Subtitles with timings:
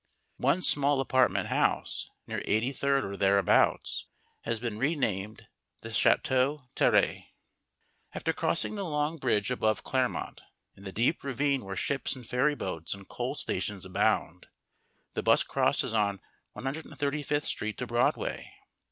[0.37, 4.07] One small apartment house, near Eighty third or thereabouts,
[4.45, 5.45] has been renamed
[5.83, 7.35] the Château Thierry.
[8.13, 10.41] After crossing the long bridge above Claremont
[10.75, 14.47] and the deep ravine where ships and ferryboats and coal stations abound,
[15.13, 16.19] the bus crosses on
[16.57, 18.51] 135th Street to Broadway.